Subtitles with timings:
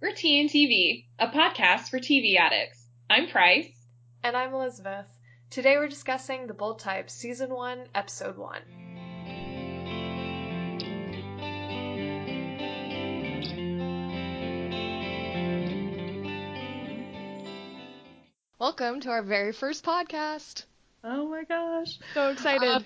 [0.00, 2.84] We're TNTV, a podcast for TV addicts.
[3.08, 3.70] I'm Price.
[4.22, 5.06] And I'm Elizabeth.
[5.50, 8.62] Today we're discussing The Bold Type, Season 1, Episode 1.
[18.58, 20.64] Welcome to our very first podcast.
[21.02, 21.98] Oh my gosh.
[22.14, 22.68] So excited.
[22.68, 22.80] Uh,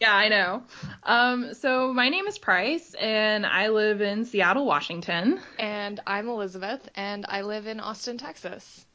[0.00, 0.62] yeah, I know.
[1.02, 5.40] Um, so my name is Price, and I live in Seattle, Washington.
[5.58, 8.86] And I'm Elizabeth, and I live in Austin, Texas.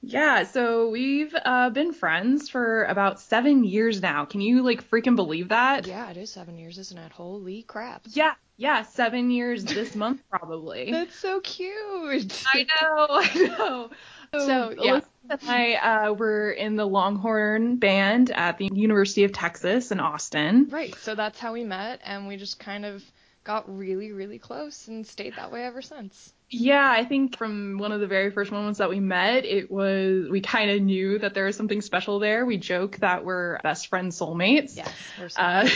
[0.00, 4.24] Yeah, so we've uh, been friends for about seven years now.
[4.24, 5.86] Can you like freaking believe that?
[5.86, 7.12] Yeah, it is seven years, isn't it?
[7.12, 8.02] Holy crap.
[8.08, 10.90] Yeah, yeah, seven years this month probably.
[10.90, 12.44] That's so cute.
[12.52, 13.90] I know, I know.
[14.34, 14.92] So, yeah.
[14.92, 20.00] Elizabeth and I uh, were in the Longhorn band at the University of Texas in
[20.00, 20.68] Austin.
[20.70, 20.94] Right.
[20.96, 23.04] So that's how we met, and we just kind of
[23.44, 26.32] got really, really close and stayed that way ever since.
[26.48, 30.28] Yeah, I think from one of the very first moments that we met, it was
[30.30, 32.46] we kind of knew that there was something special there.
[32.46, 34.76] We joke that we're best friends, soulmates.
[34.76, 35.68] Yes, we're uh,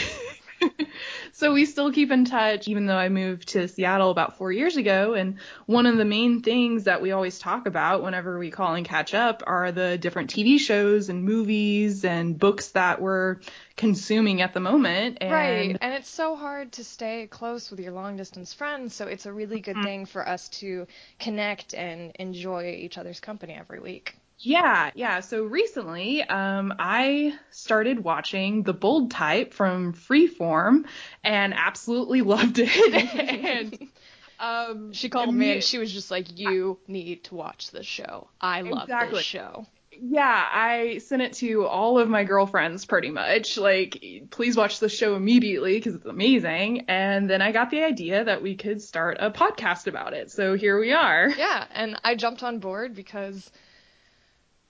[1.31, 4.77] so we still keep in touch, even though I moved to Seattle about four years
[4.77, 5.13] ago.
[5.13, 8.85] And one of the main things that we always talk about whenever we call and
[8.85, 13.37] catch up are the different TV shows and movies and books that we're
[13.75, 15.19] consuming at the moment.
[15.21, 15.77] And right.
[15.79, 18.95] And it's so hard to stay close with your long distance friends.
[18.95, 19.85] So it's a really good mm-hmm.
[19.85, 20.87] thing for us to
[21.19, 24.15] connect and enjoy each other's company every week.
[24.39, 25.21] Yeah, yeah.
[25.21, 30.85] So recently, um, I started watching The Bold Type from Freeform
[31.23, 32.69] and absolutely loved it.
[33.15, 33.87] and
[34.39, 38.27] um, she called me and she was just like, "You need to watch this show.
[38.39, 39.19] I love exactly.
[39.19, 39.65] this show."
[39.99, 43.57] Yeah, I sent it to all of my girlfriends pretty much.
[43.57, 46.85] Like, please watch the show immediately because it's amazing.
[46.87, 50.29] And then I got the idea that we could start a podcast about it.
[50.29, 51.29] So here we are.
[51.29, 53.49] Yeah, and I jumped on board because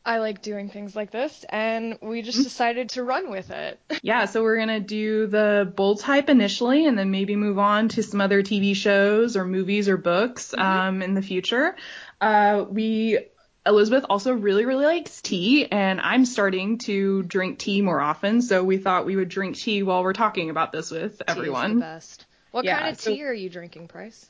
[0.07, 2.45] I like doing things like this, and we just mm-hmm.
[2.45, 3.77] decided to run with it.
[4.01, 8.03] yeah, so we're gonna do the bold type initially, and then maybe move on to
[8.03, 10.61] some other TV shows or movies or books mm-hmm.
[10.61, 11.75] um, in the future.
[12.21, 13.19] Uh, we
[13.65, 18.41] Elizabeth also really, really likes tea, and I'm starting to drink tea more often.
[18.41, 21.71] So we thought we would drink tea while we're talking about this with everyone.
[21.71, 22.25] Tea is the best.
[22.51, 24.25] What yeah, kind of tea so, are you drinking, Price?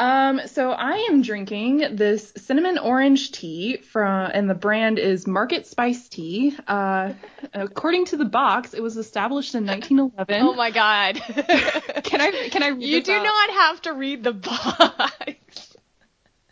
[0.00, 5.66] Um, so I am drinking this cinnamon orange tea from, and the brand is Market
[5.66, 6.56] Spice Tea.
[6.66, 7.12] Uh,
[7.52, 10.46] according to the box, it was established in 1911.
[10.46, 11.16] Oh my God!
[12.02, 13.24] can I can I read You do out?
[13.24, 15.76] not have to read the box.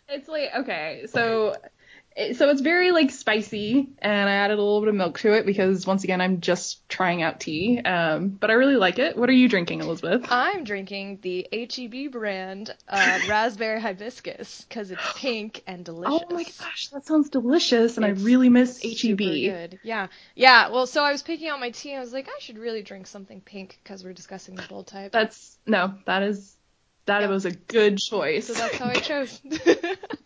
[0.07, 1.55] It's like okay, so
[2.33, 5.45] so it's very like spicy, and I added a little bit of milk to it
[5.45, 7.79] because once again I'm just trying out tea.
[7.79, 9.17] Um, but I really like it.
[9.17, 10.29] What are you drinking, Elizabeth?
[10.29, 16.23] I'm drinking the HEB brand uh, raspberry hibiscus because it's pink and delicious.
[16.29, 19.17] Oh my gosh, that sounds delicious, and it's I really miss HEB.
[19.17, 19.79] Good.
[19.83, 20.69] Yeah, yeah.
[20.69, 22.81] Well, so I was picking out my tea, and I was like, I should really
[22.81, 25.11] drink something pink because we're discussing the bold type.
[25.11, 26.55] That's no, that is
[27.05, 27.27] that yeah.
[27.27, 28.47] was a good choice.
[28.47, 29.41] So that's how I chose.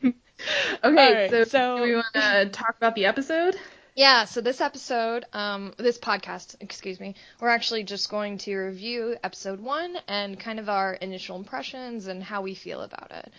[0.83, 3.55] okay, right, so, so, do we want to talk about the episode?
[3.95, 9.15] Yeah, so this episode, um, this podcast, excuse me, we're actually just going to review
[9.23, 13.31] episode one and kind of our initial impressions and how we feel about it.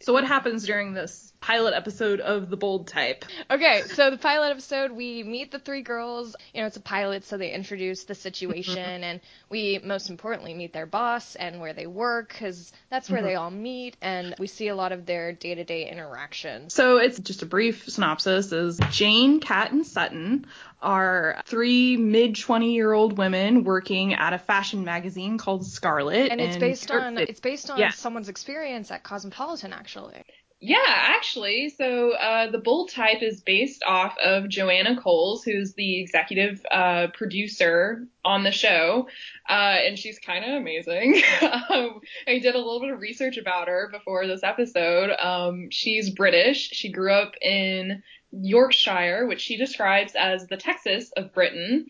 [0.00, 3.24] So what happens during this pilot episode of the bold type?
[3.50, 6.36] Okay, so the pilot episode, we meet the three girls.
[6.54, 10.72] You know, it's a pilot, so they introduce the situation, and we most importantly meet
[10.72, 13.28] their boss and where they work, because that's where mm-hmm.
[13.28, 16.74] they all meet, and we see a lot of their day-to-day interactions.
[16.74, 20.46] So it's just a brief synopsis: is Jane, Kat, and Sutton
[20.80, 26.30] are three mid 20 year old women working at a fashion magazine called Scarlet.
[26.30, 27.90] And it's based on it's based on yeah.
[27.90, 30.22] someone's experience at Cosmopolitan actually.
[30.60, 31.68] Yeah, actually.
[31.68, 37.08] So uh, the Bold Type is based off of Joanna Coles, who's the executive uh,
[37.14, 39.08] producer on the show,
[39.48, 39.52] uh,
[39.86, 41.22] and she's kind of amazing.
[41.42, 45.10] um, I did a little bit of research about her before this episode.
[45.20, 46.70] Um, she's British.
[46.70, 51.86] She grew up in Yorkshire, which she describes as the Texas of Britain.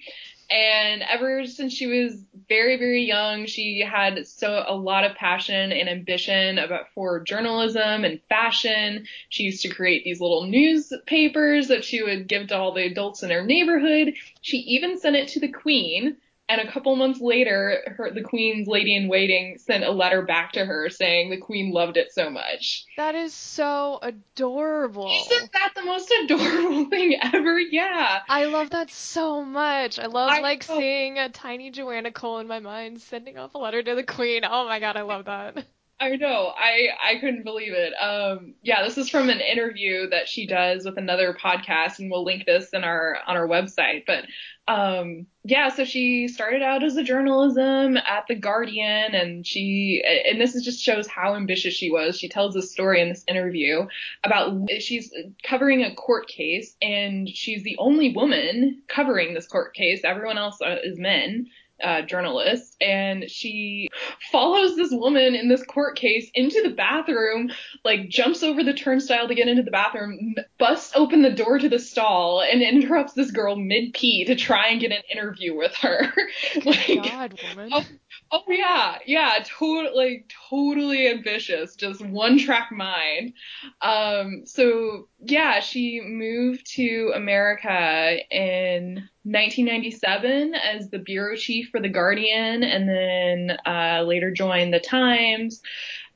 [0.51, 5.73] And ever since she was very, very young, she had so a lot of passion
[5.73, 9.07] and ambition about for journalism and fashion.
[9.29, 13.23] She used to create these little newspapers that she would give to all the adults
[13.23, 14.15] in her neighborhood.
[14.41, 16.17] She even sent it to the Queen,
[16.49, 20.53] and a couple months later, her, the Queen's lady in waiting sent a letter back
[20.53, 22.85] to her saying the Queen loved it so much.
[22.97, 25.11] That is so adorable.
[25.31, 27.59] Isn't that the most adorable thing ever?
[27.59, 28.21] Yeah.
[28.29, 29.99] I love that so much.
[29.99, 30.79] I love I like know.
[30.79, 34.43] seeing a tiny Joanna Cole in my mind sending off a letter to the Queen.
[34.45, 35.67] Oh my god, I love that.
[36.01, 36.53] I know.
[36.57, 37.93] I I couldn't believe it.
[37.95, 42.25] Um, yeah, this is from an interview that she does with another podcast, and we'll
[42.25, 44.05] link this in our on our website.
[44.07, 44.27] But
[44.73, 50.01] um, yeah, so she started out as a journalism at the Guardian, and she
[50.31, 52.17] and this is just shows how ambitious she was.
[52.17, 53.89] She tells a story in this interview
[54.23, 55.13] about she's
[55.43, 60.03] covering a court case, and she's the only woman covering this court case.
[60.05, 61.49] Everyone else is men
[61.83, 63.89] uh, journalist, and she
[64.33, 67.51] follows this woman in this court case into the bathroom,
[67.85, 71.69] like jumps over the turnstile to get into the bathroom, busts open the door to
[71.69, 75.75] the stall, and interrupts this girl mid pee to try and get an interview with
[75.77, 76.13] her.
[76.65, 77.87] like, God, woman.
[78.31, 83.33] Oh, yeah, yeah, totally, totally ambitious, just one track mind.
[83.81, 91.89] Um, so yeah, she moved to America in 1997 as the bureau chief for The
[91.89, 95.63] Guardian and then uh, later joined The Times.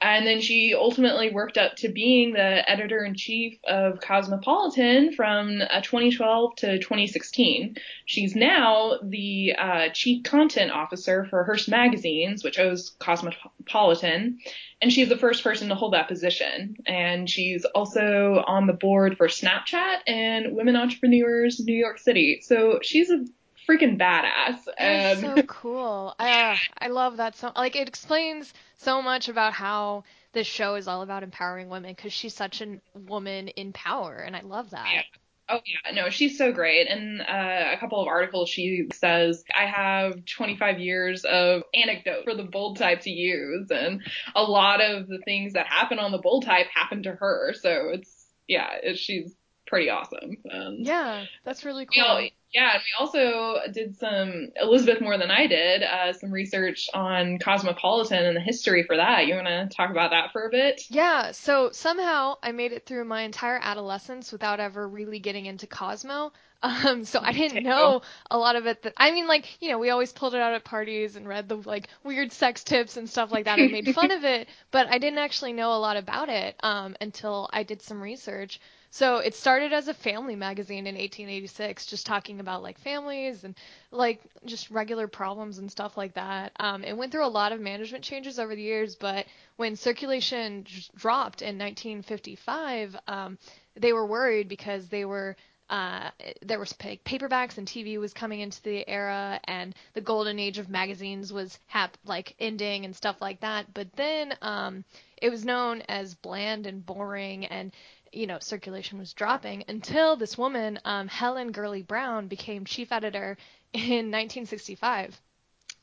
[0.02, 5.62] And then she ultimately worked up to being the editor in chief of Cosmopolitan from
[5.62, 7.76] uh, 2012 to 2016.
[8.04, 14.38] She's now the uh, chief content officer for Hearst Magazines, which owns Cosmopolitan.
[14.81, 16.78] And she's the first person to hold that position.
[16.84, 22.40] And she's also on the board for Snapchat and Women Entrepreneurs New York City.
[22.43, 23.25] So she's a
[23.69, 24.59] freaking badass.
[24.79, 26.14] That's so cool.
[26.19, 30.88] Uh, I love that so like it explains so much about how this show is
[30.88, 34.88] all about empowering women because she's such a woman in power, and I love that.
[34.93, 35.03] Yeah.
[35.49, 36.87] Oh yeah, no, she's so great.
[36.88, 42.35] And uh, a couple of articles she says, I have 25 years of anecdote for
[42.35, 44.03] the bold type to use, and
[44.35, 47.53] a lot of the things that happen on the bold type happen to her.
[47.55, 49.35] So it's yeah, it, she's
[49.67, 50.37] pretty awesome.
[50.50, 51.97] Um, yeah, that's really cool.
[51.97, 56.31] You know, yeah, and we also did some Elizabeth more than I did, uh, some
[56.31, 59.26] research on Cosmopolitan and the history for that.
[59.26, 60.82] You want to talk about that for a bit?
[60.90, 61.32] Yeah.
[61.32, 66.32] So somehow I made it through my entire adolescence without ever really getting into Cosmo.
[66.64, 68.82] Um, so I didn't know a lot of it.
[68.82, 71.49] That I mean, like you know, we always pulled it out at parties and read
[71.49, 74.46] the like weird sex tips and stuff like that and made fun of it.
[74.70, 78.60] But I didn't actually know a lot about it um, until I did some research.
[78.94, 83.55] So it started as a family magazine in 1886, just talking about like families and
[83.91, 86.53] like just regular problems and stuff like that.
[86.61, 89.25] Um, it went through a lot of management changes over the years, but
[89.56, 93.39] when circulation dropped in 1955, um,
[93.77, 95.37] they were worried because they were
[95.71, 96.11] uh,
[96.43, 100.69] there was paperbacks and TV was coming into the era, and the golden age of
[100.69, 103.73] magazines was hap- like ending and stuff like that.
[103.73, 104.85] But then um,
[105.17, 107.73] it was known as bland and boring, and
[108.12, 113.37] you know, circulation was dropping until this woman, um, Helen Gurley Brown, became chief editor
[113.73, 115.20] in 1965.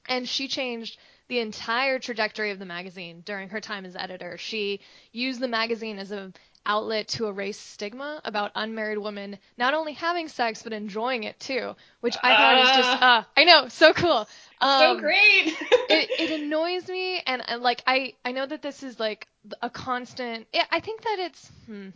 [0.08, 0.98] And she changed
[1.28, 4.38] the entire trajectory of the magazine during her time as editor.
[4.38, 4.80] She
[5.12, 6.34] used the magazine as an
[6.66, 11.76] outlet to erase stigma about unmarried women not only having sex but enjoying it too,
[12.02, 14.28] which I thought uh, was just uh, I know so cool.
[14.62, 15.48] Um, so great.
[15.90, 19.28] it, it annoys me, and, and like I I know that this is like
[19.62, 20.48] a constant.
[20.72, 21.48] I think that it's.
[21.66, 21.90] Hmm,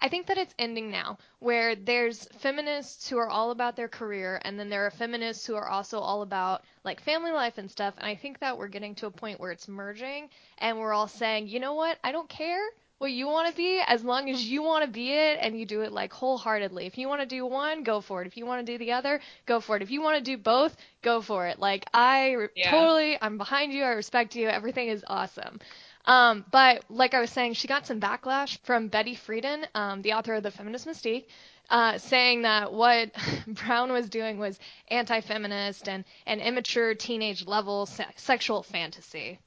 [0.00, 4.40] I think that it's ending now, where there's feminists who are all about their career,
[4.44, 7.94] and then there are feminists who are also all about like family life and stuff.
[7.98, 11.08] And I think that we're getting to a point where it's merging, and we're all
[11.08, 12.62] saying, you know what, I don't care
[13.00, 15.64] what you want to be as long as you want to be it and you
[15.64, 16.84] do it like wholeheartedly.
[16.84, 18.26] If you want to do one, go for it.
[18.26, 19.82] If you want to do the other, go for it.
[19.82, 21.58] If you want to do both, go for it.
[21.58, 22.70] Like I yeah.
[22.70, 23.84] totally, I'm behind you.
[23.84, 24.48] I respect you.
[24.48, 25.60] Everything is awesome.
[26.06, 30.14] Um, but like I was saying, she got some backlash from Betty Friedan, um, the
[30.14, 31.26] author of The Feminine Mystique,
[31.68, 33.10] uh, saying that what
[33.46, 39.38] Brown was doing was anti-feminist and an immature teenage level se- sexual fantasy.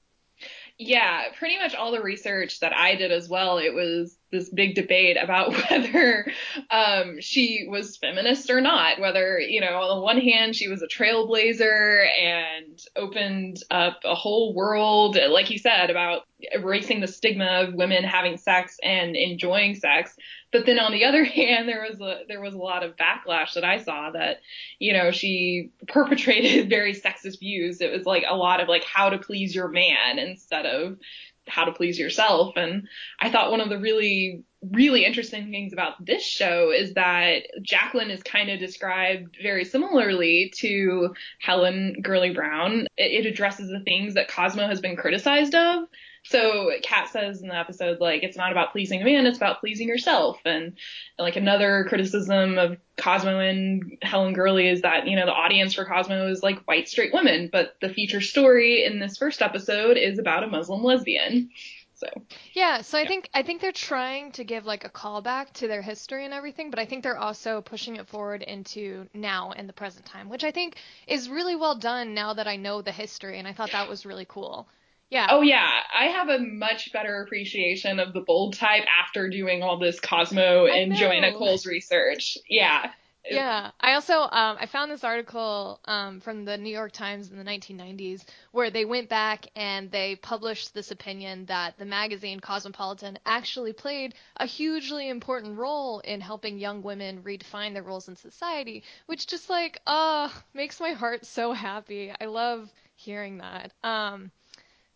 [0.79, 4.73] Yeah, pretty much all the research that I did as well, it was this big
[4.73, 6.25] debate about whether
[6.71, 8.99] um, she was feminist or not.
[8.99, 14.15] Whether, you know, on the one hand, she was a trailblazer and opened up a
[14.15, 19.75] whole world, like you said, about erasing the stigma of women having sex and enjoying
[19.75, 20.15] sex.
[20.53, 23.55] But then on the other hand, there was a there was a lot of backlash
[23.55, 24.37] that I saw that,
[24.79, 27.81] you know, she perpetrated very sexist views.
[27.81, 30.97] It was like a lot of like how to please your man instead of
[31.45, 32.53] how to please yourself.
[32.55, 32.87] And
[33.19, 38.11] I thought one of the really, really interesting things about this show is that Jacqueline
[38.11, 42.87] is kind of described very similarly to Helen Gurley Brown.
[42.95, 45.89] It, it addresses the things that Cosmo has been criticized of.
[46.25, 49.59] So Kat says in the episode, like, it's not about pleasing a man, it's about
[49.59, 50.39] pleasing yourself.
[50.45, 50.75] And, and
[51.19, 55.85] like another criticism of Cosmo and Helen Gurley is that, you know, the audience for
[55.85, 60.17] Cosmo is like white straight women, but the feature story in this first episode is
[60.17, 61.49] about a Muslim lesbian.
[61.95, 62.07] So
[62.53, 65.81] Yeah, so I think I think they're trying to give like a callback to their
[65.81, 69.73] history and everything, but I think they're also pushing it forward into now and the
[69.73, 70.77] present time, which I think
[71.07, 74.05] is really well done now that I know the history and I thought that was
[74.05, 74.67] really cool.
[75.13, 75.27] Yeah.
[75.29, 79.77] Oh yeah, I have a much better appreciation of the bold type after doing all
[79.77, 81.31] this Cosmo and Joanna.
[81.33, 82.39] Cole's research.
[82.49, 82.89] Yeah.
[83.29, 87.37] Yeah, I also um, I found this article um, from the New York Times in
[87.37, 93.19] the 1990s where they went back and they published this opinion that the magazine Cosmopolitan
[93.23, 98.83] actually played a hugely important role in helping young women redefine their roles in society,
[99.05, 102.11] which just like uh makes my heart so happy.
[102.19, 103.73] I love hearing that.
[103.83, 104.31] Um,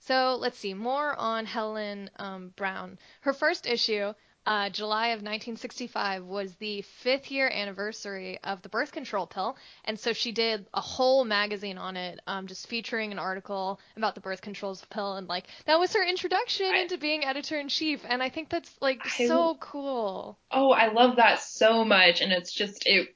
[0.08, 2.98] so let's see more on Helen um, Brown.
[3.22, 4.14] Her first issue
[4.48, 10.00] uh, July of 1965 was the fifth year anniversary of the birth control pill, and
[10.00, 14.22] so she did a whole magazine on it, um, just featuring an article about the
[14.22, 18.06] birth control pill, and like that was her introduction I- into being editor in chief,
[18.08, 20.40] and I think that's like I- so cool.
[20.50, 22.22] Oh, I love that so much.
[22.22, 23.10] And it's just, it,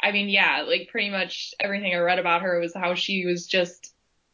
[0.00, 3.46] I mean, yeah, like pretty much everything I read about her was how she was
[3.46, 3.92] just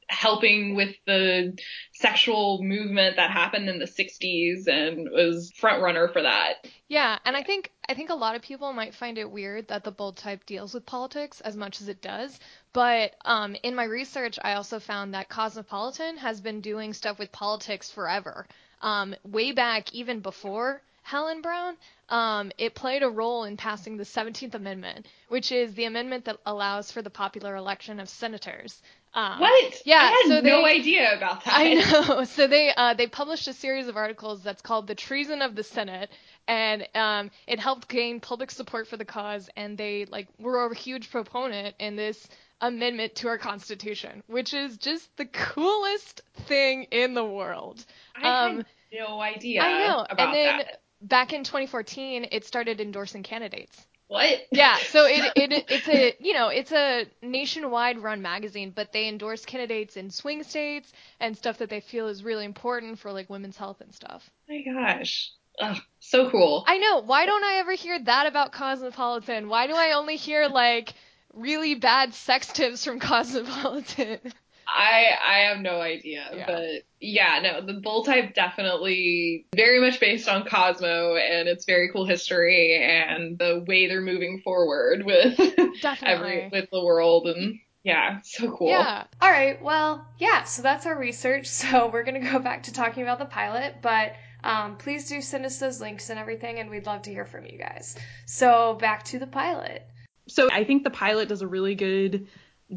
[0.08, 1.58] helping with the
[1.92, 6.66] sexual movement that happened in the 60s and was front runner for that.
[6.88, 9.84] Yeah, and I think I think a lot of people might find it weird that
[9.84, 12.38] the bold type deals with politics as much as it does,
[12.72, 17.32] but um, in my research, I also found that Cosmopolitan has been doing stuff with
[17.32, 18.46] politics forever.
[18.82, 21.76] Um, way back, even before Helen Brown,
[22.08, 26.38] um, it played a role in passing the 17th Amendment, which is the amendment that
[26.44, 28.82] allows for the popular election of senators.
[29.16, 29.82] Um, What?
[29.84, 31.54] Yeah, I had so no idea about that.
[31.56, 32.24] I know.
[32.36, 35.62] So they uh, they published a series of articles that's called "The Treason of the
[35.64, 36.10] Senate,"
[36.46, 39.48] and um, it helped gain public support for the cause.
[39.56, 42.28] And they like were a huge proponent in this
[42.60, 47.84] amendment to our Constitution, which is just the coolest thing in the world.
[48.14, 50.06] I Um, had no idea I know.
[50.10, 50.80] and then that.
[51.00, 53.85] back in 2014, it started endorsing candidates.
[54.08, 54.38] What?
[54.52, 59.08] Yeah, so it, it it's a you know it's a nationwide run magazine, but they
[59.08, 63.28] endorse candidates in swing states and stuff that they feel is really important for like
[63.28, 64.30] women's health and stuff.
[64.48, 65.32] Oh my gosh.
[65.60, 66.64] Ugh, so cool.
[66.66, 67.00] I know.
[67.00, 69.48] Why don't I ever hear that about Cosmopolitan?
[69.48, 70.94] Why do I only hear like
[71.34, 74.20] really bad sex tips from Cosmopolitan?
[74.68, 76.46] I I have no idea, Yeah.
[76.46, 81.90] but yeah, no, the bold type definitely very much based on Cosmo and its very
[81.92, 85.36] cool history and the way they're moving forward with
[85.80, 86.06] Definitely.
[86.08, 88.68] every with the world and yeah, so cool.
[88.68, 89.04] Yeah.
[89.22, 91.46] All right, well, yeah, so that's our research.
[91.66, 95.20] So we're going to go back to talking about the pilot, but um, please do
[95.20, 97.96] send us those links and everything, and we'd love to hear from you guys.
[98.26, 99.86] So back to the pilot.
[100.28, 102.26] So I think the pilot does a really good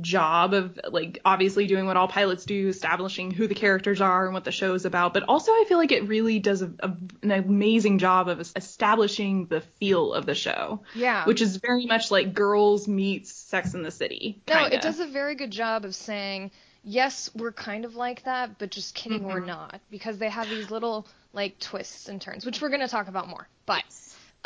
[0.01, 4.33] job of like obviously doing what all pilots do, establishing who the characters are and
[4.33, 5.13] what the show is about.
[5.13, 9.47] But also I feel like it really does a, a, an amazing job of establishing
[9.47, 11.25] the feel of the show, Yeah.
[11.25, 14.41] which is very much like Girls meets Sex in the City.
[14.47, 14.75] No, kinda.
[14.75, 16.51] it does a very good job of saying,
[16.83, 19.81] yes, we're kind of like that, but just kidding, we're not.
[19.89, 23.27] Because they have these little, like, twists and turns, which we're going to talk about
[23.27, 23.47] more.
[23.65, 23.83] But,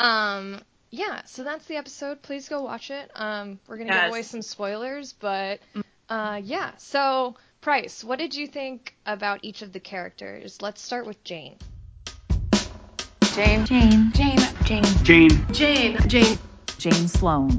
[0.00, 0.60] um,
[0.94, 2.22] yeah, so that's the episode.
[2.22, 3.10] Please go watch it.
[3.14, 5.60] Um, we're going to give away some spoilers, but,
[6.08, 6.70] uh, yeah.
[6.78, 10.62] So, Price, what did you think about each of the characters?
[10.62, 11.56] Let's start with Jane.
[13.34, 13.66] Jane.
[13.66, 14.12] Jane.
[14.12, 14.38] Jane.
[14.64, 14.84] Jane.
[15.02, 15.46] Jane.
[15.52, 15.98] Jane.
[16.08, 16.38] Jane.
[16.78, 17.58] Jane Sloan.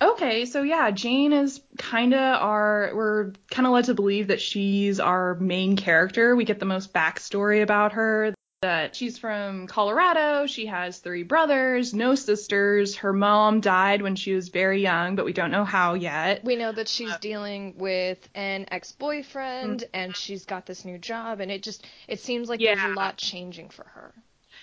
[0.00, 2.92] Okay, so yeah, Jane is kind of our.
[2.94, 6.34] We're kind of led to believe that she's our main character.
[6.34, 8.32] We get the most backstory about her.
[8.62, 10.48] That she's from Colorado.
[10.48, 12.96] She has three brothers, no sisters.
[12.96, 16.42] Her mom died when she was very young, but we don't know how yet.
[16.42, 21.52] We know that she's dealing with an ex-boyfriend and she's got this new job and
[21.52, 24.12] it just it seems like there's a lot changing for her.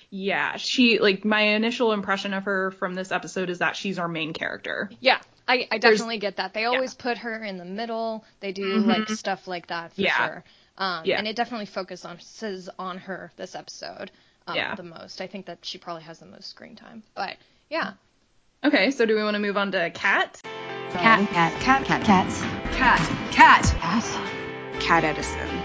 [0.10, 4.10] Yeah, she like my initial impression of her from this episode is that she's our
[4.10, 4.90] main character.
[5.00, 6.54] Yeah, I, I There's- definitely get that.
[6.54, 8.26] They always put her in the middle.
[8.42, 8.88] They do Mhm.
[8.88, 10.18] like stuff like that for Yeah.
[10.18, 10.44] sure.
[10.78, 11.18] Um, Yeah.
[11.18, 14.12] And it definitely focuses on her this episode
[14.48, 14.76] um, Yeah.
[14.76, 15.22] the most.
[15.22, 17.04] I think that she probably has the most screen time.
[17.16, 17.38] But
[17.70, 17.94] yeah,
[18.64, 20.42] Okay, so do we want to move on to Kat?
[20.92, 21.30] Cat.
[21.30, 21.54] Kat.
[21.62, 21.86] Kat.
[21.86, 22.04] Kat.
[22.04, 22.42] Kats.
[22.76, 23.00] Kat.
[23.32, 23.76] Kat.
[23.80, 24.82] Kat.
[24.82, 25.62] Kat Edison.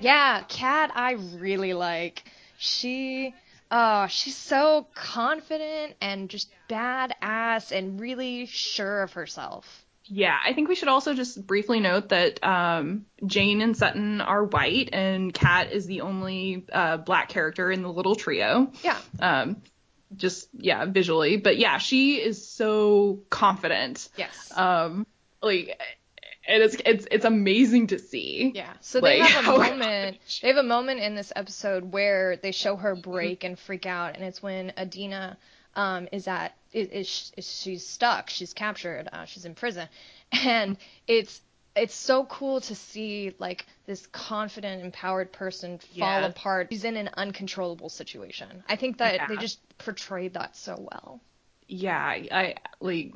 [0.00, 2.24] yeah, Kat, I really like.
[2.58, 3.34] She,
[3.70, 9.85] oh, she's so confident and just badass and really sure of herself.
[10.08, 14.44] Yeah, I think we should also just briefly note that um, Jane and Sutton are
[14.44, 18.70] white, and Kat is the only uh, black character in the little trio.
[18.82, 18.98] Yeah.
[19.18, 19.62] Um,
[20.16, 24.08] just yeah, visually, but yeah, she is so confident.
[24.16, 24.52] Yes.
[24.56, 25.04] Um,
[25.42, 25.76] like,
[26.46, 28.52] and it's it's it's amazing to see.
[28.54, 28.72] Yeah.
[28.80, 30.18] So they Like, have a how- moment.
[30.40, 34.14] They have a moment in this episode where they show her break and freak out,
[34.14, 35.36] and it's when Adena
[35.76, 39.88] um, is at is, is, she's stuck, she's captured, uh, she's in prison,
[40.32, 41.40] and it's
[41.76, 46.26] it's so cool to see like this confident, empowered person fall Yeah.
[46.26, 46.68] apart.
[46.70, 48.64] She's in an uncontrollable situation.
[48.68, 51.20] I think that they just portrayed that so well.
[51.68, 53.12] yeah, I, I like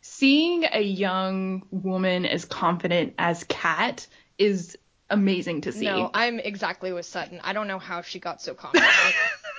[0.00, 4.06] seeing a young woman as confident as Kat
[4.38, 4.78] is
[5.10, 5.86] amazing to see.
[5.86, 7.40] No, I'm exactly with Sutton.
[7.42, 8.88] I don't know how she got so confident.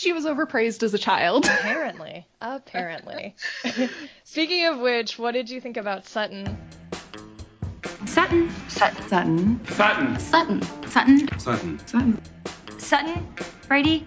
[0.00, 1.44] She was overpraised as a child.
[1.44, 2.26] Apparently.
[2.40, 3.34] Apparently.
[4.24, 6.56] Speaking of which, what did you think about Sutton?
[8.06, 8.50] Sutton.
[8.68, 9.02] Sutton.
[9.08, 9.66] Sutton.
[9.66, 10.18] Sutton.
[10.18, 10.62] Sutton.
[10.88, 11.38] Sutton.
[11.38, 11.78] Sutton.
[11.86, 12.22] Sutton.
[12.78, 13.34] Sutton.
[13.68, 14.06] Brady.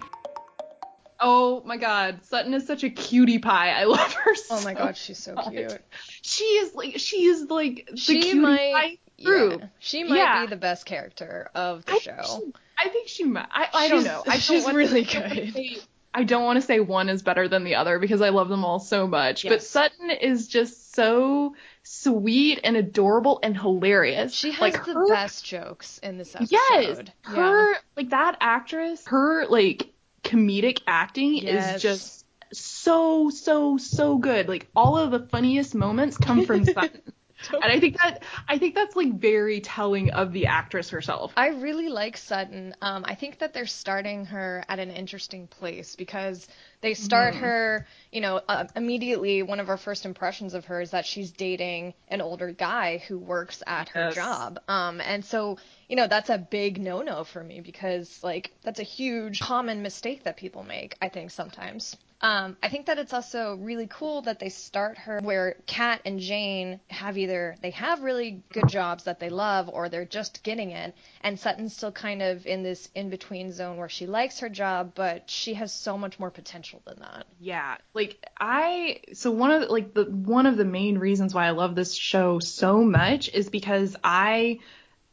[1.20, 3.70] Oh my god, Sutton is such a cutie pie.
[3.70, 5.48] I love her so Oh my god, she's so much.
[5.50, 5.80] cute.
[6.22, 9.60] She is like she is like the She cutie might pie group.
[9.60, 10.40] yeah, she might Yeah.
[10.44, 12.52] be the best character of the I show.
[12.84, 13.46] I think she might.
[13.50, 14.22] I, I don't know.
[14.26, 15.78] I she's really don't wanna good.
[16.16, 18.64] I don't want to say one is better than the other because I love them
[18.64, 19.44] all so much.
[19.48, 24.32] But Sutton is just so sweet and adorable and hilarious.
[24.32, 26.52] She has like the her, best jokes in this episode.
[26.52, 26.98] Yes,
[27.32, 27.34] Yeah.
[27.36, 29.04] her like that actress.
[29.06, 31.76] Her like comedic acting Yes.
[31.76, 34.48] is just so so so good.
[34.48, 37.00] Like all of the funniest moments come from Sutton.
[37.52, 41.32] And I think that I think that's like very telling of the actress herself.
[41.36, 42.74] I really like Sutton.
[42.82, 46.46] Um, I think that they're starting her at an interesting place because
[46.80, 49.42] they start her, you know, uh, immediately.
[49.42, 53.18] One of our first impressions of her is that she's dating an older guy who
[53.18, 54.14] works at her Yes.
[54.14, 54.60] job.
[54.68, 55.58] Um, and so,
[55.88, 60.24] you know, that's a big no-no for me because, like, that's a huge common mistake
[60.24, 60.96] that people make.
[61.00, 61.96] I think sometimes.
[62.24, 66.18] Um, I think that it's also really cool that they start her where Kat and
[66.18, 70.70] Jane have either they have really good jobs that they love or they're just getting
[70.70, 74.48] it, and Sutton's still kind of in this in between zone where she likes her
[74.48, 77.26] job, but she has so much more potential than that.
[77.40, 81.46] Yeah, like I so one of the, like the one of the main reasons why
[81.46, 84.60] I love this show so much is because I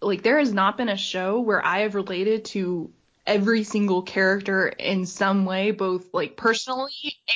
[0.01, 2.89] like there has not been a show where I have related to
[3.25, 6.91] every single character in some way, both like personally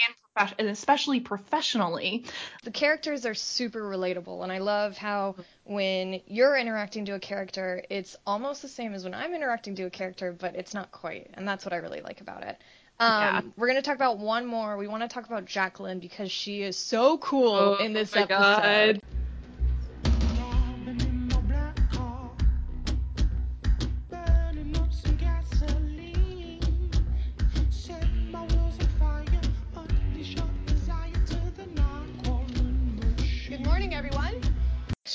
[0.07, 0.15] and
[0.59, 2.25] and especially professionally.
[2.63, 7.81] The characters are super relatable, and I love how when you're interacting to a character,
[7.89, 11.29] it's almost the same as when I'm interacting to a character, but it's not quite,
[11.35, 12.57] and that's what I really like about it.
[12.99, 13.41] Um, Yeah.
[13.55, 14.75] We're gonna talk about one more.
[14.77, 18.21] We want to talk about Jacqueline because she is so cool Oh in this my
[18.23, 18.37] episode.
[18.37, 19.01] God.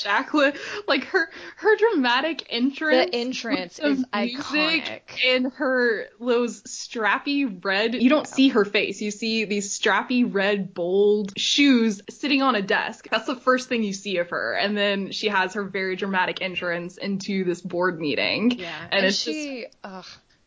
[0.03, 0.53] Jacqueline,
[0.87, 5.01] like her her dramatic entrance, The entrance is music iconic.
[5.25, 7.95] and her those strappy red.
[7.95, 9.01] You don't see her face.
[9.01, 13.07] You see these strappy red bold shoes sitting on a desk.
[13.09, 16.41] That's the first thing you see of her, and then she has her very dramatic
[16.41, 18.51] entrance into this board meeting.
[18.51, 20.05] Yeah, and, and, it's she, ugh,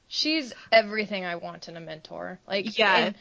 [0.09, 2.38] she's everything I want in a mentor.
[2.47, 2.97] Like, Yeah.
[2.97, 3.14] and-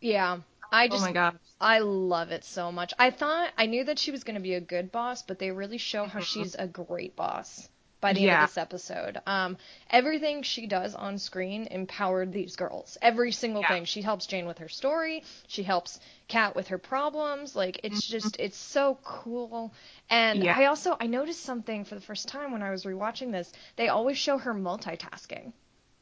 [0.00, 0.38] yeah.
[0.72, 1.38] I just oh my god.
[1.60, 2.92] I love it so much.
[2.98, 5.50] I thought I knew that she was going to be a good boss, but they
[5.50, 7.68] really show how she's a great boss
[8.00, 9.20] by the end of this episode.
[9.26, 9.58] Um,
[9.90, 12.96] everything she does on screen empowered these girls.
[13.02, 13.68] Every single Yeah.
[13.68, 13.84] thing.
[13.84, 15.22] She helps Jane with her story.
[15.48, 17.54] She helps Kat with her problems.
[17.54, 19.74] Like it's just it's so cool.
[20.08, 20.56] And Yeah.
[20.56, 23.52] I also I noticed something for the first time when I was rewatching this.
[23.76, 25.52] They always show her multitasking.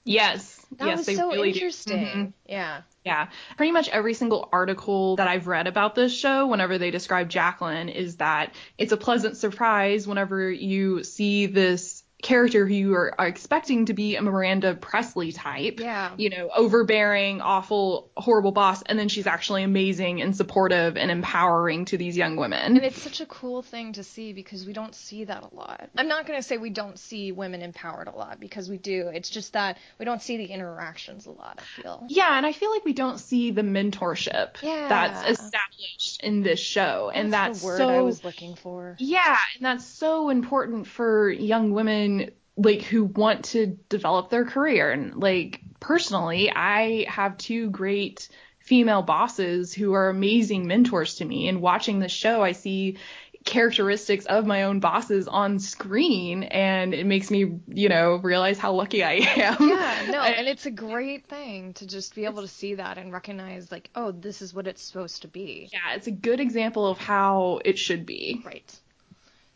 [0.05, 0.65] Yes.
[0.79, 1.99] That yes, was so really interesting.
[1.99, 2.33] Mhm.
[2.47, 2.83] Yeah.
[3.05, 3.29] Yeah.
[3.57, 7.89] Pretty much every single article that I've read about this show, whenever they describe Jacqueline,
[7.89, 13.29] is that it's a pleasant surprise whenever you see this character who you are, are
[13.29, 15.79] expecting to be a Miranda Priestly type.
[15.79, 16.11] Yeah.
[16.17, 21.85] You know, overbearing, awful, horrible boss, and then she's actually amazing and supportive and empowering
[21.87, 22.77] to these young women.
[22.77, 25.89] And it's such a cool thing to see because we don't see that a lot.
[25.97, 29.09] I'm not going to say we don't see women empowered a lot because we do.
[29.15, 32.05] It's just that we don't see the interactions a lot, I feel.
[32.09, 34.89] Yeah, and I feel like we don't see the mentorship Yeah.
[34.89, 38.97] that's established in this show, and that's the word so I was looking for.
[38.99, 42.08] Yeah, and that's so important for young women
[42.57, 49.03] like who want to develop their career and like personally, I have two great female
[49.03, 52.99] bosses who are amazing mentors to me and watching the show I see
[53.45, 58.73] characteristics of my own bosses on screen and it makes me, you know, realize how
[58.73, 59.57] lucky I am.
[59.61, 63.13] Yeah, no, and it's a great thing to just be able to see that and
[63.13, 65.71] recognize, like, oh, this is what it's supposed to be.
[65.73, 68.43] yeah, it's a good example of how it should be.
[68.45, 68.79] Right.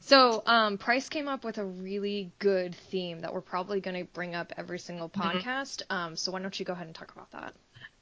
[0.03, 4.13] So, um, Price came up with a really good theme that we're probably going to
[4.13, 5.39] bring up every single Mm-hmm.
[5.39, 5.83] podcast.
[5.91, 7.55] Um, so why don't you go ahead and talk about that?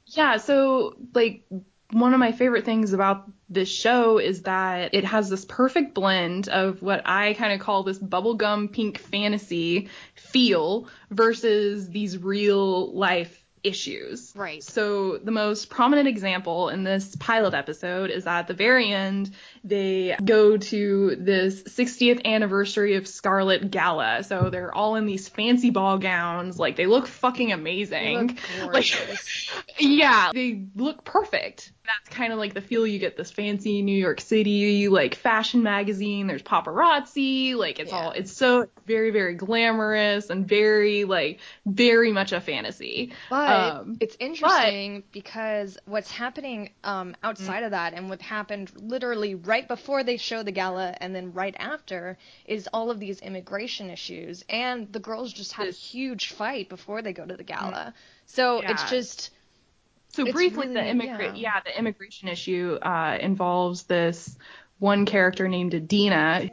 [0.07, 1.43] Yeah, so like
[1.91, 6.47] one of my favorite things about this show is that it has this perfect blend
[6.49, 13.45] of what I kind of call this bubblegum pink fantasy feel versus these real life
[13.63, 14.33] issues.
[14.35, 14.63] Right.
[14.63, 19.31] So the most prominent example in this pilot episode is at the very end
[19.63, 24.23] they go to this 60th anniversary of Scarlet Gala.
[24.23, 28.39] So they're all in these fancy ball gowns, like they look fucking amazing.
[28.61, 28.85] Look Like,
[29.79, 31.71] yeah, they look perfect.
[32.05, 35.63] That's kind of like the feel you get this fancy New York City like fashion
[35.63, 36.27] magazine.
[36.27, 42.31] There's paparazzi, like it's all it's so very very glamorous and very like very much
[42.31, 43.13] a fantasy.
[43.29, 49.35] But Um, it's interesting because what's happening um, outside of that and what happened literally
[49.35, 53.89] right before they show the gala and then right after is all of these immigration
[53.89, 54.43] issues.
[54.49, 57.93] And the girls just had a huge fight before they go to the gala.
[58.25, 59.31] So it's just.
[60.13, 61.53] So It's briefly, the immigrant, yeah.
[61.55, 61.61] yeah.
[61.63, 64.37] the immigration issue uh, involves this
[64.79, 66.49] one character named Adena.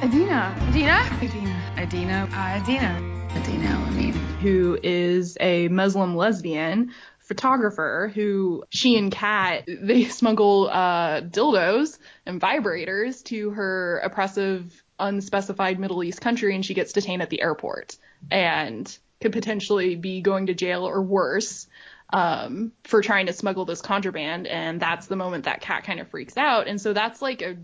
[0.00, 0.54] Adena.
[0.54, 0.98] Adena?
[0.98, 1.74] Adena.
[1.76, 2.24] Adena.
[2.30, 3.28] Uh, Adena.
[3.30, 4.12] Adena El-Amin.
[4.40, 12.40] who is a Muslim lesbian photographer who she and Kat they smuggle uh, dildos and
[12.40, 17.96] vibrators to her oppressive unspecified Middle East country and she gets detained at the airport
[18.30, 21.66] and could potentially be going to jail or worse
[22.10, 26.08] um, for trying to smuggle this contraband and that's the moment that Kat kind of
[26.08, 27.56] freaks out and so that's like a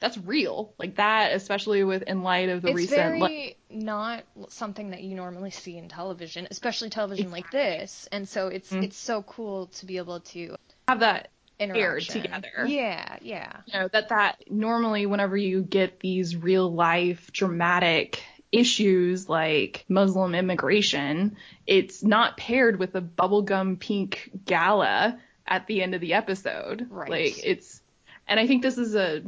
[0.00, 4.24] that's real like that especially with in light of the It's recent very like, not
[4.48, 8.08] something that you normally see in television, especially television like this.
[8.10, 10.56] And so it's it's so cool to be able to
[10.88, 12.64] have that interaction together.
[12.66, 13.58] Yeah, yeah.
[13.66, 20.34] you know that that normally whenever you get these real life dramatic issues like Muslim
[20.34, 21.36] immigration,
[21.66, 26.86] it's not paired with a bubblegum pink gala at the end of the episode.
[26.90, 27.10] Right.
[27.10, 27.80] Like it's
[28.26, 29.22] and I think this is a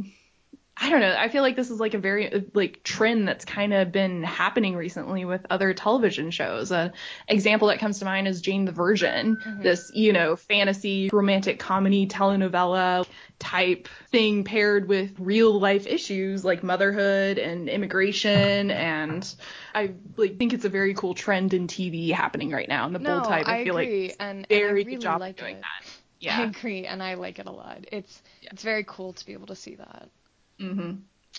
[0.76, 1.14] I don't know.
[1.16, 4.22] I feel like this is like a very uh, like trend that's kind of been
[4.22, 6.72] happening recently with other television shows.
[6.72, 6.92] An
[7.28, 12.06] example that comes to mind is Jane the Virgin, this you know fantasy romantic comedy
[12.06, 13.06] telenovela
[13.38, 19.35] type thing paired with real life issues like motherhood and immigration and
[19.74, 22.87] I like think it's a very cool trend in TV happening right now.
[22.87, 24.85] And the No, bold type I, I feel agree, like and, and very I really
[24.85, 25.61] good job like doing it.
[25.61, 26.35] that.
[26.38, 27.85] I agree, and I like it a lot.
[27.90, 30.08] It's it's very cool to be able to see that.
[30.62, 30.92] Hmm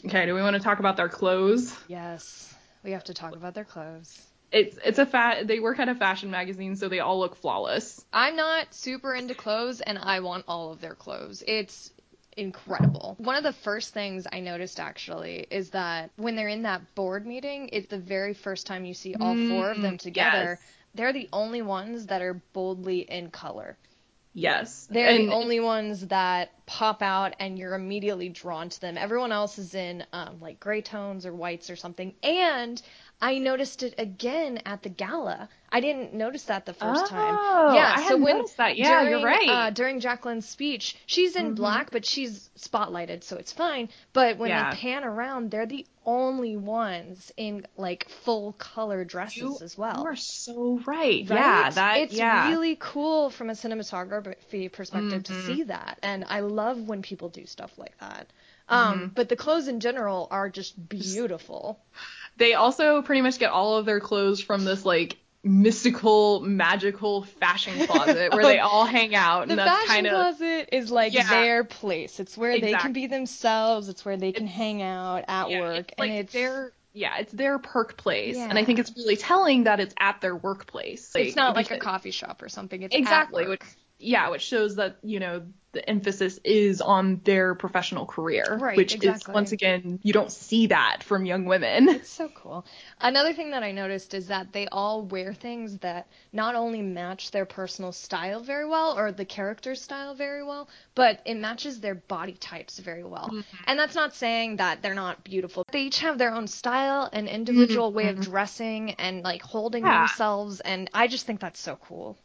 [0.05, 0.25] Okay.
[0.25, 1.75] Do we want to talk about their clothes?
[1.87, 4.19] Yes, we have to talk about their clothes.
[4.51, 8.03] it's it's a fat they work at a fashion magazine so they all look flawless
[8.13, 11.43] I'm not super into clothes, and I want all of their clothes.
[11.47, 11.91] It's
[12.37, 13.15] incredible.
[13.17, 17.25] One of the first things I noticed actually is that when they're in that board
[17.25, 20.59] meeting, it's the very first time you see all four of them Mm, together.
[20.59, 20.59] yes.
[20.95, 23.77] They're the only ones that are boldly in color.
[24.33, 28.97] Yes They're and the only ones that pop out and you're immediately drawn to them.
[28.97, 32.15] Everyone else is in um, like gray tones or whites or something.
[32.23, 32.81] And
[33.23, 35.47] I noticed it again at the gala.
[35.71, 37.35] I didn't notice that the first time.
[37.39, 38.77] Oh, Yeah, I so when noticed that.
[38.77, 39.49] Yeah, you're during, right.
[39.49, 43.89] Uh, during Jacqueline's speech, she's in black, but she's spotlighted, so it's fine.
[44.11, 44.71] But when Yeah.
[44.71, 49.99] they pan around, they're the only ones in like full color dresses you, as well.
[50.01, 51.39] you are so right, Right?
[51.39, 55.33] yeah that it's yeah really cool from a cinematography perspective Mm-hmm.
[55.33, 58.27] to see that, and I love when people do stuff like that.
[58.69, 59.07] Um, Mm-hmm.
[59.15, 61.79] But the clothes in general are just beautiful.
[62.37, 67.79] They also pretty much get all of their clothes from this like mystical magical fashion
[67.85, 71.13] closet where they all hang out The and that's fashion kind of closet is like
[71.13, 71.29] Yeah.
[71.29, 72.19] their place.
[72.19, 73.89] It's where they can be themselves.
[73.89, 77.17] It's where they can hang out at yeah, work, it's like and it's their yeah
[77.17, 81.11] it's their perk place and i think it's really telling that it's at their workplace
[81.15, 82.83] it's not like a coffee shop or something.
[82.83, 83.61] It's exactly which
[84.03, 85.41] yeah which shows that you know
[85.73, 89.31] the emphasis is on their professional career Right, which exactly.
[89.31, 92.65] is once again you don't see that from young women It's so cool.
[93.01, 97.31] Another thing that I noticed is that they all wear things that not only match
[97.31, 101.95] their personal style very well or the character's style very well, but it matches their
[101.95, 103.29] body types very well.
[103.29, 103.63] Mm-hmm.
[103.65, 105.65] And that's not saying that they're not beautiful.
[105.71, 107.97] They each have their own style and individual mm-hmm.
[107.97, 108.31] way of mm-hmm.
[108.31, 110.01] dressing and like holding Yeah.
[110.01, 112.15] themselves and I just think that's so cool.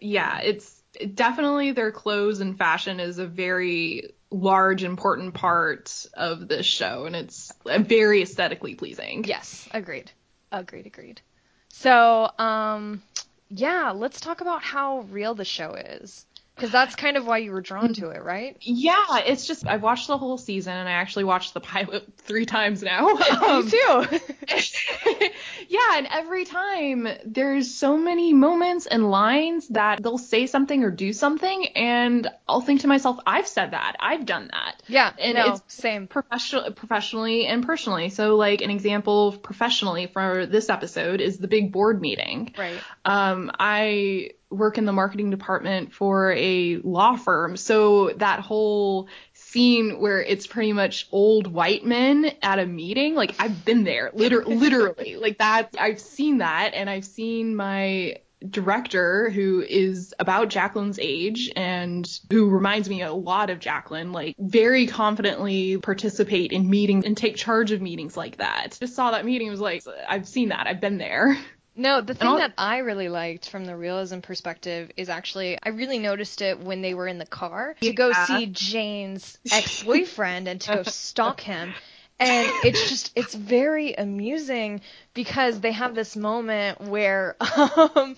[0.00, 0.82] Yeah it's
[1.14, 7.14] definitely their clothes and fashion is a very large important part of this show and
[7.16, 10.10] it's very aesthetically pleasing Yes, agreed.
[10.52, 11.20] Agreed, agreed.
[11.68, 13.02] So, um
[13.50, 16.26] yeah, let's talk about how real the show is.
[16.56, 18.56] Because that's kind of why you were drawn to it, right?
[18.60, 22.46] Yeah, it's just I've watched the whole season and I actually watched the pilot three
[22.46, 23.08] times now.
[23.44, 24.04] Um, Me too.
[25.68, 30.90] yeah, and every time there's so many moments and lines that they'll say something or
[30.90, 34.82] do something, and I'll think to myself, I've said that, I've done that.
[34.86, 36.06] yeah, And no, it's same.
[36.06, 38.10] professional professionally and personally.
[38.10, 42.54] So like an example professionally for this episode is the big board meeting.
[42.56, 42.80] Right.
[43.04, 50.00] Um, I work in the marketing department for a law firm, so that whole scene
[50.00, 54.44] where it's pretty much old white men at a meeting, like I've been there, liter-
[54.46, 55.74] literally, like that.
[55.78, 58.16] I've seen that, and I've seen my
[58.48, 64.36] director who is about Jacqueline's age and who reminds me a lot of Jacqueline, like
[64.38, 68.76] very confidently participate in meetings and take charge of meetings like that.
[68.78, 71.38] Just saw that meeting was like, I've seen that, I've been there.
[71.76, 75.98] No, the thing that I really liked from the realism perspective is actually I really
[75.98, 78.26] noticed it when they were in the car to go Yeah.
[78.26, 81.74] see Jane's ex-boyfriend and to go stalk him.
[82.20, 84.82] And it's just it's very amusing
[85.14, 88.16] because they have this moment where um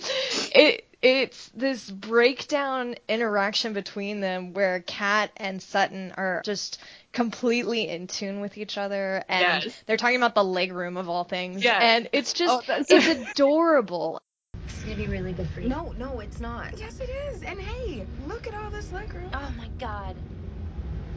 [0.55, 6.79] it it's this breakdown interaction between them where Kat and Sutton are just
[7.12, 9.83] completely in tune with each other and Yes.
[9.87, 11.81] they're talking about the leg room of all things Yes.
[11.81, 14.21] and it's just oh, it's adorable
[14.69, 15.69] It's gonna be really good for you.
[15.69, 16.79] No, no, it's not.
[16.79, 17.42] Yes, it is.
[17.42, 19.29] And hey, look at all this legroom.
[19.33, 20.16] Oh my god.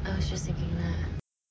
[0.05, 0.97] I was just thinking that.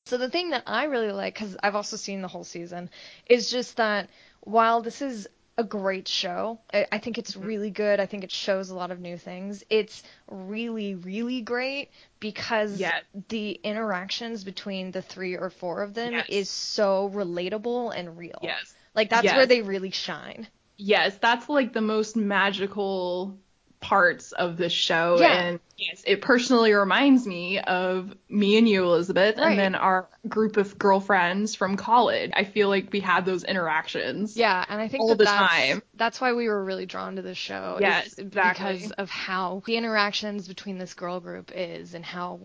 [0.07, 2.89] So the thing that I really like, because I've also seen the whole season,
[3.27, 4.09] is just that
[4.41, 7.47] while this is a great show, I, I think it's mm-hmm.
[7.47, 7.99] really good.
[7.99, 9.65] I think it shows a lot of new things.
[9.69, 11.91] It's really, really great
[12.21, 13.03] because Yes.
[13.29, 16.27] the interactions between the three or four of them Yes.
[16.29, 18.39] is so relatable and real.
[18.41, 18.73] Yes.
[18.95, 19.37] Like that's Yes.
[19.37, 20.47] where they really shine.
[20.77, 23.37] Yes, that's like the most magical
[23.81, 25.19] parts of the show.
[25.21, 25.33] Yeah.
[25.33, 29.51] And yes, it personally reminds me of me and you, Elizabeth, Right.
[29.51, 32.31] and then our group of girlfriends from college.
[32.35, 34.37] I feel like we had those interactions.
[34.37, 35.83] Yeah, and I think All that the that's, time.
[35.95, 37.79] that's why we were really drawn to the show.
[37.81, 38.73] Yes, exactly.
[38.75, 42.41] Because of how the interactions between this girl group is and how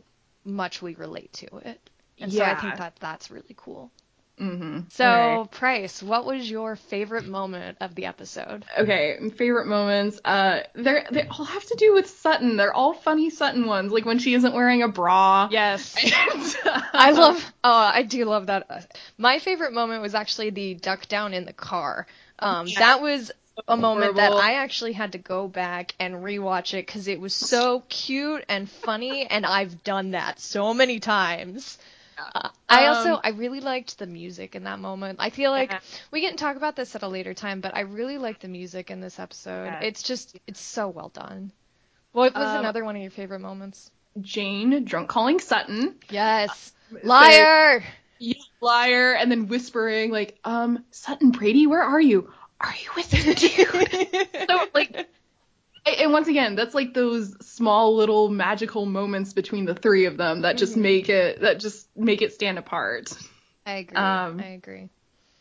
[0.46, 1.90] much we relate to it.
[2.20, 3.92] And so I think that that's really cool.
[4.40, 4.80] Mm-hmm.
[4.90, 8.66] So, Price, what was your favorite moment of the episode?
[8.78, 10.20] Okay, favorite moments.
[10.26, 12.58] Uh, they're they all have to do with Sutton.
[12.58, 15.50] They're all funny Sutton ones, like when she isn't wearing a bra.
[15.52, 15.96] Yes.
[16.34, 16.56] And,
[16.94, 17.54] I love.
[17.64, 18.98] Oh, I do love that.
[19.18, 22.08] My favorite moment was actually the duck down in the car.
[22.40, 22.80] Um, Yeah.
[22.80, 23.32] That was
[23.68, 27.34] a moment that I actually had to go back and rewatch it because it was
[27.36, 31.78] so cute and funny, and I've done that so many times.
[32.18, 35.20] Uh, I also Um, I really liked the music in that moment.
[35.22, 35.80] I feel like Yeah.
[36.12, 38.92] we can talk about this at a later time, but I really like the music
[38.92, 39.66] in this episode.
[39.66, 39.80] Yeah.
[39.82, 41.52] It's just it's so well done.
[42.12, 43.92] What was Um, another one of your favorite moments?
[44.22, 45.96] Jane drunk calling Sutton.
[46.10, 46.72] Yes,
[47.04, 47.84] liar.
[48.20, 52.32] Yeah, liar, and then whispering like, um, Sutton Brady, where are you?
[52.62, 54.48] Are you with the dude?
[54.50, 55.10] so like,
[55.86, 60.18] and- and once again, that's like those small little magical moments between the three of
[60.18, 60.82] them that just Mhm.
[60.82, 63.14] make it that just make it stand apart.
[63.66, 63.98] I agree.
[63.98, 64.90] Um, I agree.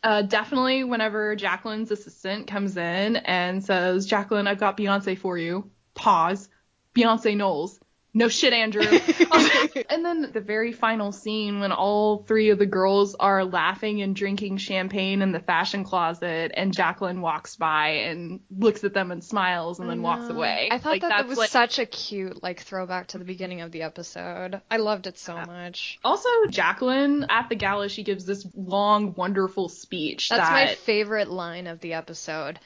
[0.05, 5.71] Uh, definitely whenever Jacqueline's assistant comes in and says, Jacqueline, I've got Beyonce for you.
[5.95, 6.49] Pause.
[6.95, 7.79] Beyonce Knowles.
[8.15, 8.83] No shit, Andrew.
[9.33, 9.49] Um,
[9.89, 14.15] and then the very final scene when all three of the girls are laughing and
[14.15, 19.25] drinking champagne in the fashion closet and Jacqueline walks by and looks at them and
[19.25, 20.69] smiles and then walks away.
[20.71, 23.63] I thought Like, that, that was like- such a cute like throwback to the beginning
[23.63, 24.61] of the episode.
[24.71, 25.99] I loved it so much.
[26.05, 30.29] Also, Jacqueline at the gala, she gives this long, wonderful speech.
[30.29, 32.61] That's that, my favorite line of the episode.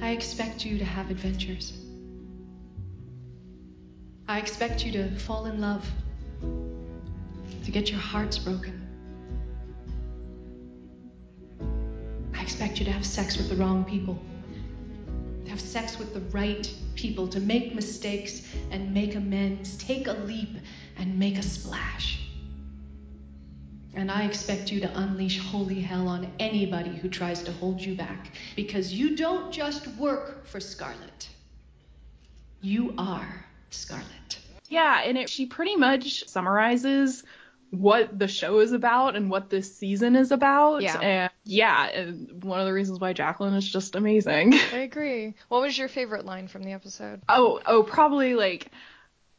[0.00, 1.74] I expect you to have adventures.
[4.28, 5.88] I expect you to fall in love,
[7.64, 8.82] to get your hearts broken.
[12.34, 14.20] I expect you to have sex with the wrong people,
[15.44, 20.12] to have sex with the right people, to make mistakes and make amends, take a
[20.12, 20.56] leap
[20.98, 22.18] and make a splash.
[23.94, 27.94] And I expect you to unleash holy hell on anybody who tries to hold you
[27.94, 28.32] back.
[28.56, 31.28] Because you don't just work for Scarlet,
[32.60, 34.38] you are Scarlet.
[34.68, 37.22] Yeah, and it, she pretty much summarizes
[37.70, 40.82] what the show is about and what this season is about.
[40.82, 40.98] Yeah.
[40.98, 44.54] And yeah, and one of the reasons why Jacqueline is just amazing.
[44.72, 45.34] I agree.
[45.48, 47.22] What was your favorite line from the episode?
[47.28, 48.70] oh, oh, probably like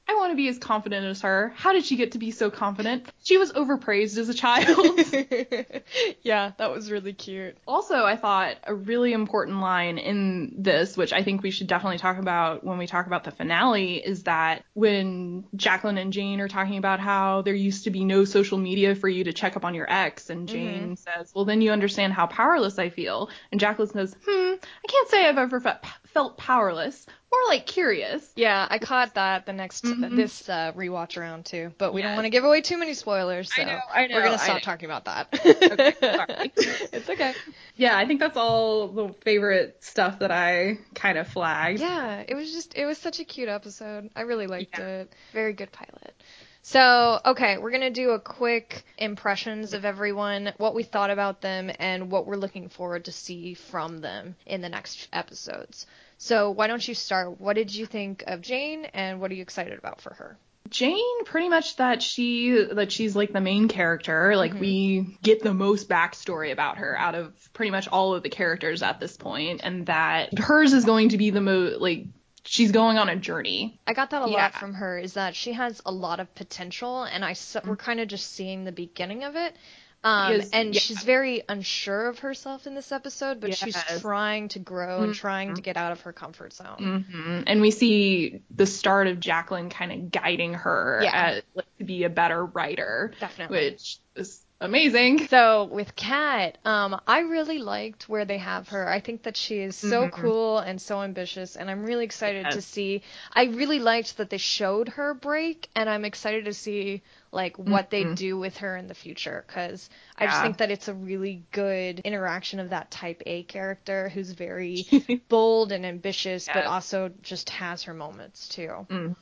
[0.09, 1.51] I want to be as confident as her.
[1.55, 3.07] How did she get to be so confident?
[3.23, 4.99] She was overpraised as a child.
[6.23, 7.57] yeah, that was really cute.
[7.67, 11.97] also, I thought a really important line in this, which I think we should definitely
[11.97, 16.47] talk about when we talk about the finale, is that when Jacqueline and Jane are
[16.47, 19.65] talking about how there used to be no social media for you to check up
[19.65, 23.29] on your ex, and Jane says, Well, then you understand how powerless I feel.
[23.51, 25.77] And Jacqueline says, Hmm, I can't say I've ever fe-
[26.17, 27.05] felt powerless.
[27.31, 28.27] More like curious.
[28.35, 30.15] Yeah, I caught that the next Mhm.
[30.15, 33.53] this uh, rewatch around too, but we don't want to give away too many spoilers,
[33.53, 35.27] so I know, I know, we're gonna stop talking about that.
[35.45, 36.51] Okay, sorry.
[36.91, 37.33] it's okay.
[37.75, 41.81] Yeah, I think that's all the favorite stuff that I kind of flagged.
[41.81, 44.09] Yeah, it was just it was such a cute episode.
[44.15, 45.13] I really liked it.
[45.33, 46.15] Very good pilot.
[46.63, 51.39] So, okay, we're going to do a quick impressions of everyone, what we thought about
[51.39, 55.85] them and what we're looking forward to see from them in the next episodes.
[56.17, 57.39] So, why don't you start?
[57.39, 60.37] What did you think of Jane and what are you excited about for her?
[60.69, 64.35] Jane, pretty much that she that she's like the main character.
[64.35, 64.59] Like mm-hmm.
[64.59, 68.81] we get the most backstory about her out of pretty much all of the characters
[68.81, 72.05] at this point, and that hers is going to be the most like
[72.47, 73.79] she's going on a journey.
[73.85, 74.43] I got that a Yeah.
[74.43, 77.99] lot from her is that she has a lot of potential and I we're kind
[77.99, 79.55] of just seeing the beginning of it.
[80.03, 80.79] Um, and yeah.
[80.79, 85.55] she's very unsure of herself in this episode, but she's trying to grow and trying
[85.55, 87.03] to get out of her comfort zone.
[87.11, 91.11] hmm And we see the start of Jacqueline kind of guiding her Yeah.
[91.13, 93.71] at, like, to be a better writer, Definitely.
[93.71, 95.27] which is amazing.
[95.27, 98.87] So with Kat, um, I really liked where they have her.
[98.87, 102.61] I think that she is so cool and so ambitious, and I'm really excited to
[102.61, 103.01] see.
[103.33, 107.89] I really liked that they showed her break, and I'm excited to see like what
[107.89, 111.43] they do with her in the future because I just think that it's a really
[111.51, 114.85] good interaction of that Type A character who's very
[115.29, 118.87] bold and ambitious, but also just has her moments too.
[118.89, 119.15] Mhm.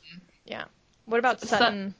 [0.44, 0.64] Yeah.
[1.04, 1.94] What about Su- Sutton?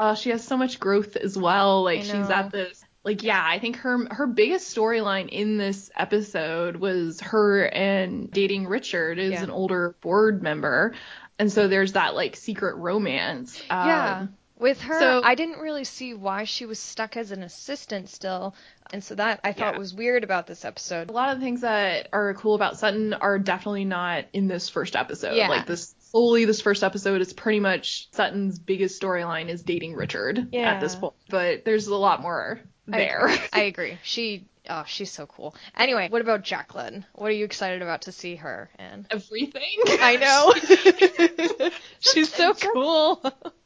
[0.00, 1.84] Uh, she has so much growth as well.
[1.84, 2.82] Like she's at this.
[3.04, 8.66] Like yeah, I think her her biggest storyline in this episode was her and dating
[8.66, 9.44] Richard, is Yeah.
[9.44, 10.94] an older board member,
[11.38, 13.60] and so there's that like secret romance.
[13.68, 14.26] Um, Yeah.
[14.60, 18.54] With her, so- I didn't really see why she was stuck as an assistant still,
[18.92, 19.78] and so that I thought Yeah.
[19.78, 21.08] was weird about this episode.
[21.08, 24.68] A lot of the things that are cool about Sutton are definitely not in this
[24.68, 25.34] first episode.
[25.34, 25.48] Yeah.
[25.48, 30.48] Like this solely this first episode is pretty much Sutton's biggest storyline is dating Richard
[30.52, 30.72] Yeah.
[30.74, 31.14] at this point.
[31.28, 33.26] But there's a lot more there.
[33.26, 33.38] agree.
[33.52, 33.98] I agree.
[34.02, 35.54] She, oh, she's so cool.
[35.76, 37.06] Anyway, what about Jacqueline?
[37.14, 39.06] What are you excited about to see her in?
[39.10, 39.78] Everything.
[39.86, 41.70] I know.
[42.00, 43.22] she's so cool.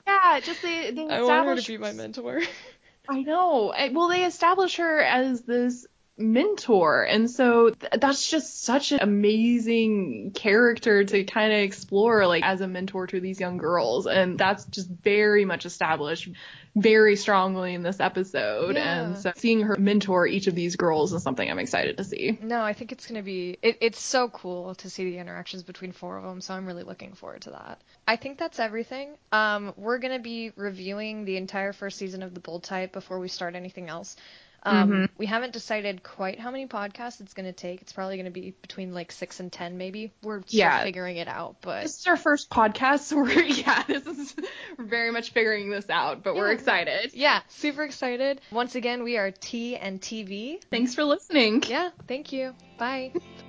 [0.07, 2.41] Yeah, just they, they I want her to be my mentor.
[3.09, 3.71] I know.
[3.77, 5.87] I- Well, they establish her as this
[6.17, 12.45] mentor, and so th- that's just such an amazing character to kind of explore, like
[12.45, 16.29] as a mentor to these young girls, and that's just very much established
[16.77, 18.75] very strongly in this episode.
[18.77, 19.03] Yeah.
[19.05, 22.39] And so seeing her mentor each of these girls is something I'm excited to see.
[22.43, 23.59] No, I think it's going to be.
[23.63, 26.83] It, it's so cool to see the interactions between four of them, so I'm really
[26.83, 27.81] looking forward to that.
[28.07, 29.11] I think that's everything.
[29.31, 33.19] Um, we're going to be reviewing the entire first season of The Bold Type before
[33.19, 34.17] we start anything else.
[34.65, 37.83] Um, We haven't decided quite how many podcasts it's going to take.
[37.83, 40.13] It's probably going to be between like six and ten, maybe.
[40.23, 40.83] We're still Yeah.
[40.83, 44.35] figuring it out, but This is our first podcast, so we're yeah, this is
[44.79, 47.11] very much figuring this out, but we're excited.
[47.15, 48.41] yeah, super excited.
[48.51, 50.63] Once again, we are T and TV.
[50.71, 51.63] Thanks for listening.
[51.67, 52.55] Yeah, thank you.
[52.79, 53.13] Bye.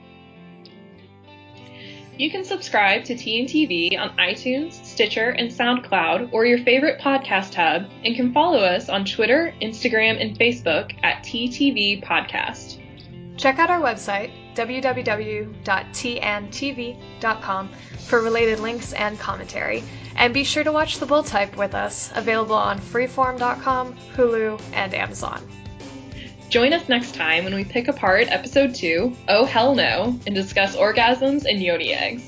[2.17, 7.89] You can subscribe to TNTV on iTunes, Stitcher, and SoundCloud, or your favorite podcast hub,
[8.05, 12.79] and can follow us on Twitter, Instagram, and Facebook at TTV Podcast.
[13.35, 15.49] Check out our website, www.tntv.com,
[18.07, 19.83] for related links and commentary.
[20.15, 24.93] And be sure to watch The Bold Type with us, available on freeform.com, Hulu, and
[24.93, 25.45] Amazon.
[26.49, 30.75] Join us next time when we pick apart episode 2, Oh Hell No, and discuss
[30.75, 32.23] orgasms and yoni eggs.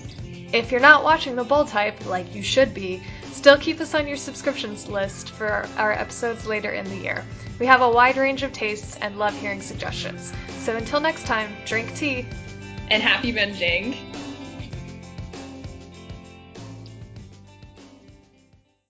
[0.53, 3.01] If you're not watching The Bold Type, like you should be,
[3.31, 7.23] still keep us on your subscriptions list for our episodes later in the year.
[7.59, 10.33] We have a wide range of tastes and love hearing suggestions.
[10.59, 12.25] So until next time, drink tea.
[12.89, 13.95] And happy binging!